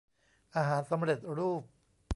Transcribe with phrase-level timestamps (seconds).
[0.55, 1.63] อาหารสำเร็จรูป